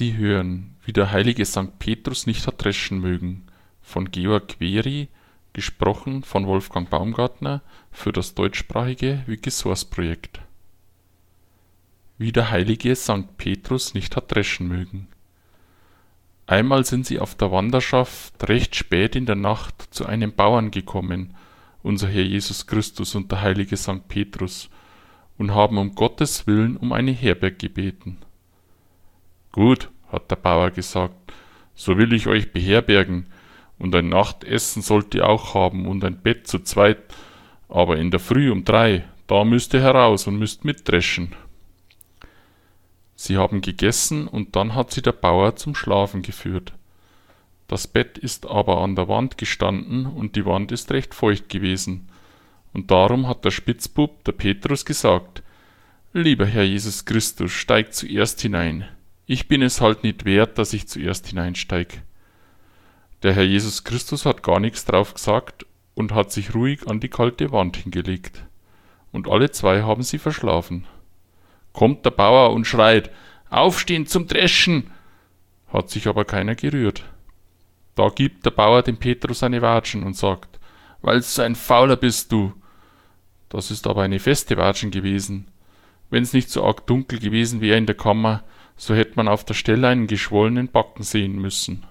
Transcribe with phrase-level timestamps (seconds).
[0.00, 1.78] Sie hören, wie der heilige St.
[1.78, 3.44] Petrus nicht hat dreschen mögen,
[3.82, 5.08] von Georg Query,
[5.52, 7.60] gesprochen von Wolfgang Baumgartner
[7.90, 10.40] für das deutschsprachige Wikisource-Projekt.
[12.16, 13.36] Wie der heilige St.
[13.36, 15.06] Petrus nicht hat dreschen mögen.
[16.46, 21.34] Einmal sind sie auf der Wanderschaft recht spät in der Nacht zu einem Bauern gekommen,
[21.82, 24.08] unser Herr Jesus Christus und der heilige St.
[24.08, 24.70] Petrus,
[25.36, 28.16] und haben um Gottes willen um eine Herberg gebeten.
[29.52, 31.14] Gut, hat der Bauer gesagt,
[31.74, 33.26] so will ich euch beherbergen,
[33.78, 37.02] und ein Nachtessen sollt ihr auch haben und ein Bett zu zweit,
[37.68, 41.34] aber in der Früh um drei, da müsst ihr heraus und müsst mitdreschen.
[43.14, 46.72] Sie haben gegessen, und dann hat sie der Bauer zum Schlafen geführt.
[47.68, 52.08] Das Bett ist aber an der Wand gestanden, und die Wand ist recht feucht gewesen.
[52.72, 55.42] Und darum hat der Spitzbub, der Petrus, gesagt,
[56.12, 58.88] Lieber Herr Jesus Christus, steig zuerst hinein.
[59.32, 62.02] Ich bin es halt nicht wert, dass ich zuerst hineinsteig.
[63.22, 67.10] Der Herr Jesus Christus hat gar nichts drauf gesagt und hat sich ruhig an die
[67.10, 68.44] kalte Wand hingelegt.
[69.12, 70.84] Und alle zwei haben sie verschlafen.
[71.72, 73.12] Kommt der Bauer und schreit,
[73.50, 74.90] Aufstehen zum Dreschen!
[75.68, 77.04] Hat sich aber keiner gerührt.
[77.94, 80.58] Da gibt der Bauer dem Petrus eine Watschen und sagt,
[81.02, 82.52] Weil's so ein Fauler bist du.
[83.48, 85.46] Das ist aber eine feste Watschen gewesen.
[86.10, 88.42] Wenn's nicht so arg dunkel gewesen wäre in der Kammer,
[88.80, 91.84] so hätte man auf der Stelle einen geschwollenen Backen sehen müssen.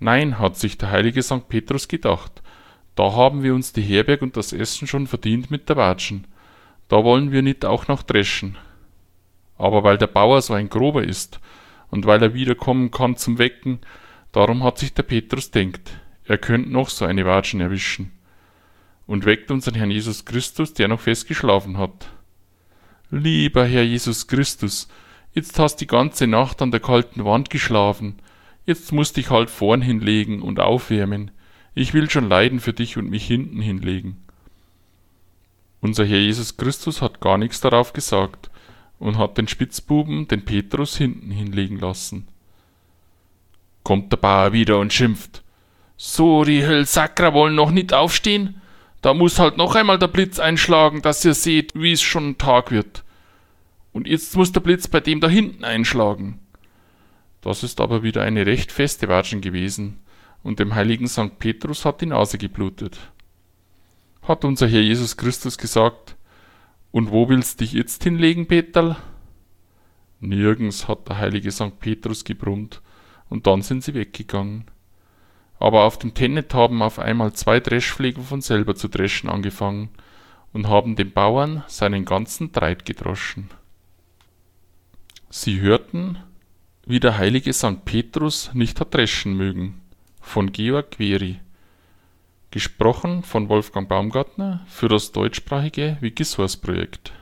[0.00, 1.48] Nein, hat sich der heilige St.
[1.48, 2.42] Petrus gedacht,
[2.96, 6.26] da haben wir uns die Herberg und das Essen schon verdient mit der Watschen.
[6.88, 8.58] Da wollen wir nicht auch noch dreschen.
[9.56, 11.38] Aber weil der Bauer so ein Grober ist
[11.90, 13.78] und weil er wiederkommen kann zum Wecken,
[14.32, 15.92] darum hat sich der Petrus denkt,
[16.24, 18.10] er könnte noch so eine Watschen erwischen.
[19.06, 22.10] Und weckt unseren Herrn Jesus Christus, der noch fest geschlafen hat.
[23.10, 24.86] Lieber Herr Jesus Christus,
[25.32, 28.18] jetzt hast die ganze Nacht an der kalten Wand geschlafen.
[28.66, 31.30] Jetzt musst dich halt vorn hinlegen und aufwärmen.
[31.74, 34.18] Ich will schon leiden für dich und mich hinten hinlegen.
[35.80, 38.50] Unser Herr Jesus Christus hat gar nichts darauf gesagt
[38.98, 42.28] und hat den Spitzbuben, den Petrus, hinten hinlegen lassen.
[43.84, 45.42] Kommt der Bauer wieder und schimpft.
[45.96, 48.60] So, die Höllsackrer wollen noch nicht aufstehen?
[49.00, 52.70] Da muss halt noch einmal der Blitz einschlagen, dass ihr seht, wie es schon Tag
[52.70, 53.04] wird.
[53.92, 56.40] Und jetzt muss der Blitz bei dem da hinten einschlagen.
[57.40, 59.98] Das ist aber wieder eine recht feste Watschen gewesen,
[60.42, 61.38] und dem heiligen St.
[61.38, 62.98] Petrus hat die Nase geblutet.
[64.22, 66.16] Hat unser Herr Jesus Christus gesagt,
[66.90, 68.96] und wo willst dich jetzt hinlegen, Peterl?
[70.20, 71.78] Nirgends, hat der heilige St.
[71.78, 72.82] Petrus gebrummt,
[73.28, 74.64] und dann sind sie weggegangen
[75.58, 79.90] aber auf dem Tennet haben auf einmal zwei Dreschflegel von selber zu dreschen angefangen
[80.52, 83.50] und haben dem Bauern seinen ganzen Treit gedroschen.
[85.30, 86.18] Sie hörten,
[86.86, 87.84] wie der heilige St.
[87.84, 89.80] Petrus nicht hat dreschen mögen,
[90.20, 91.40] von Georg Query,
[92.50, 97.12] gesprochen von Wolfgang Baumgartner für das deutschsprachige Wikisource-Projekt